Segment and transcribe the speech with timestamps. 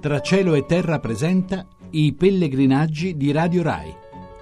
[0.00, 3.94] Tra cielo e terra presenta i pellegrinaggi di Radio Rai.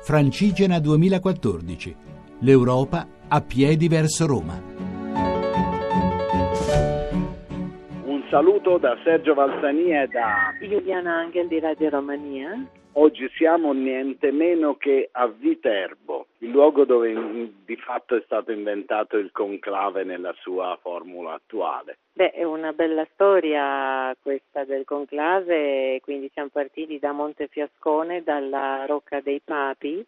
[0.04, 1.96] Francigena 2014.
[2.42, 4.54] L'Europa a piedi verso Roma.
[8.04, 12.64] Un saluto da Sergio Valsani e da Giuliana Angel di Radio Romania.
[12.92, 19.18] Oggi siamo niente meno che a Viterbo, il luogo dove di fatto è stato inventato
[19.18, 21.98] il conclave nella sua formula attuale.
[22.14, 29.20] Beh, è una bella storia questa del conclave, quindi siamo partiti da Montefiascone, dalla Rocca
[29.20, 30.04] dei Papi,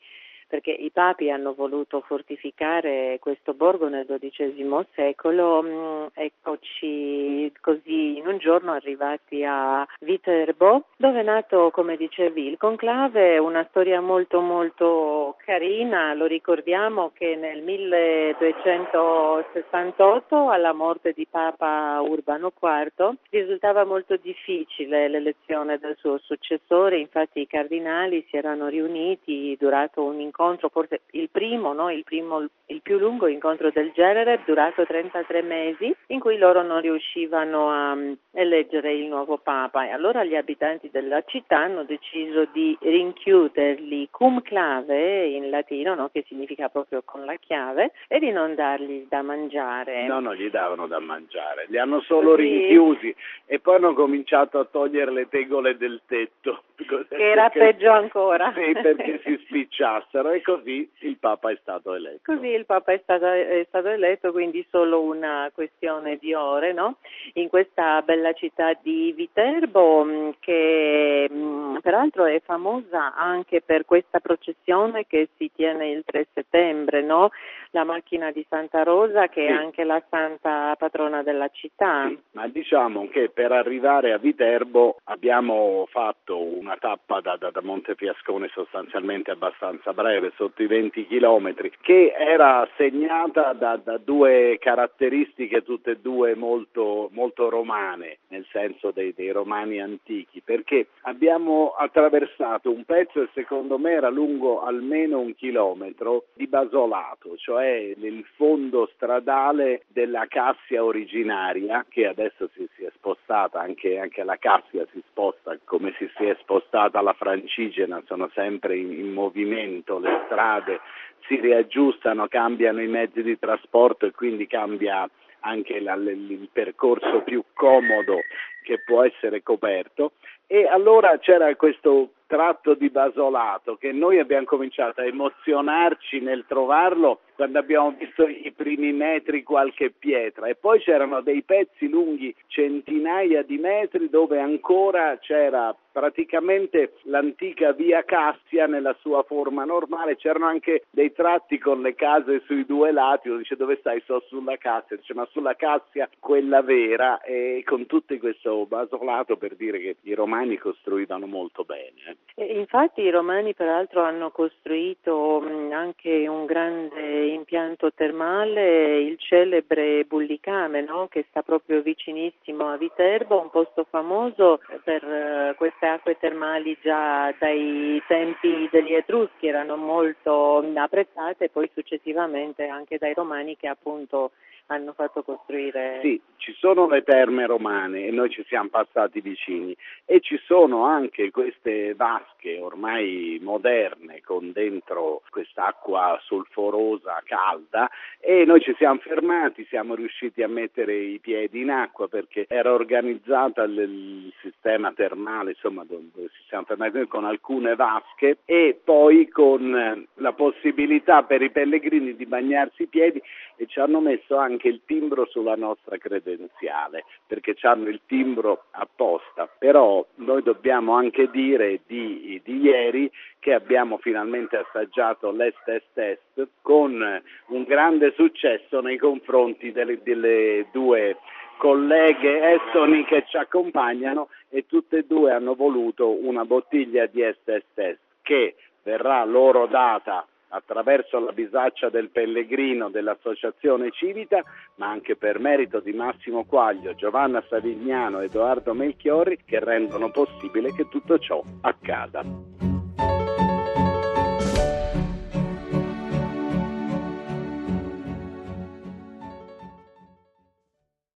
[0.51, 8.27] perché i papi hanno voluto fortificare questo borgo nel XII secolo, mm, eccoci così in
[8.27, 14.41] un giorno arrivati a Viterbo, dove è nato, come dicevi, il conclave, una storia molto
[14.41, 24.17] molto carina, lo ricordiamo che nel 1268 alla morte di Papa Urbano IV risultava molto
[24.17, 30.71] difficile l'elezione del suo successore, infatti i cardinali si erano riuniti, durato un incontro incontro,
[30.71, 31.91] forse il primo, no?
[31.91, 36.81] il, primo, il più lungo incontro del genere, durato 33 mesi, in cui loro non
[36.81, 39.85] riuscivano a mm, eleggere il nuovo Papa.
[39.85, 46.09] E allora gli abitanti della città hanno deciso di rinchiuderli cum clave in latino, no?
[46.11, 50.07] che significa proprio con la chiave, e di non dargli da mangiare.
[50.07, 52.43] No, non gli davano da mangiare, li hanno solo sì.
[52.43, 53.15] rinchiusi
[53.53, 56.63] e poi hanno cominciato a togliere le tegole del tetto.
[56.81, 58.53] Che era perché, peggio ancora.
[58.55, 62.33] Sì, perché si spicciassero e così il Papa è stato eletto.
[62.33, 66.97] Così il Papa è stato, è stato eletto, quindi solo una questione di ore, no?
[67.35, 74.21] In questa bella città di Viterbo, mm, che mm, peraltro è famosa anche per questa
[74.21, 77.31] processione che si tiene il 3 settembre, no?
[77.73, 79.47] La macchina di Santa Rosa, che sì.
[79.47, 82.09] è anche la santa patrona della città.
[82.09, 87.63] Sì, ma diciamo che per arrivare a Viterbo abbiamo fatto una tappa da, da, da
[87.63, 95.63] Montefiascone sostanzialmente abbastanza breve sotto i 20 chilometri, che era segnata da, da, due caratteristiche
[95.63, 102.73] tutte e due molto, molto romane, nel senso dei, dei, romani antichi, perché abbiamo attraversato
[102.73, 108.91] un pezzo che secondo me era lungo almeno un chilometro di basolato, cioè il fondo
[108.95, 115.03] stradale della Cassia originaria, che adesso si, si è spostata, anche, anche, la Cassia si
[115.09, 120.81] sposta come si, si è spostata la Francigena, sono sempre in, in movimento le strade
[121.27, 125.09] si riaggiustano, cambiano i mezzi di trasporto e quindi cambia
[125.41, 128.19] anche la, il percorso più comodo
[128.65, 130.13] che può essere coperto.
[130.47, 137.21] E allora c'era questo tratto di basolato che noi abbiamo cominciato a emozionarci nel trovarlo
[137.41, 143.43] quando abbiamo visto i primi metri qualche pietra e poi c'erano dei pezzi lunghi centinaia
[143.43, 150.85] di metri dove ancora c'era praticamente l'antica via Cassia nella sua forma normale, c'erano anche
[150.91, 154.01] dei tratti con le case sui due lati, uno dice dove stai?
[154.03, 159.57] Sto sulla Cassia, dice ma sulla Cassia quella vera e con tutto questo basolato per
[159.57, 162.17] dire che i romani costruivano molto bene.
[162.35, 162.59] Eh.
[162.59, 165.43] Infatti i romani peraltro hanno costruito
[165.73, 171.09] anche un grande impianto termale, il celebre Bullicame no?
[171.09, 177.35] che sta proprio vicinissimo a Viterbo, un posto famoso per uh, queste acque termali già
[177.39, 184.33] dai tempi degli Etruschi, erano molto apprezzate poi successivamente anche dai Romani che appunto
[184.67, 185.99] hanno fatto costruire.
[186.03, 190.85] Sì, ci sono le terme romane e noi ci siamo passati vicini e ci sono
[190.85, 199.67] anche queste vasche ormai moderne con dentro quest'acqua solforosa calda e noi ci siamo fermati,
[199.69, 205.85] siamo riusciti a mettere i piedi in acqua perché era organizzata il sistema termale, insomma
[205.85, 212.17] dove ci siamo fermati con alcune vasche e poi con la possibilità per i pellegrini
[212.17, 213.21] di bagnarsi i piedi
[213.57, 215.99] e ci hanno messo anche il timbro sulla nostra
[216.31, 219.49] credenziale, perché hanno il timbro apposta.
[219.59, 227.63] Però noi dobbiamo anche dire di, di ieri che abbiamo finalmente assaggiato l'est-est-est con un
[227.65, 231.17] grande successo nei confronti delle, delle due
[231.57, 237.99] colleghe estoni che ci accompagnano e tutte e due hanno voluto una bottiglia di est-est-est
[238.23, 244.43] che verrà loro data attraverso la bisaccia del Pellegrino dell'Associazione Civita,
[244.77, 250.73] ma anche per merito di Massimo Quaglio, Giovanna Savignano e Edoardo Melchiorri che rendono possibile
[250.73, 252.70] che tutto ciò accada.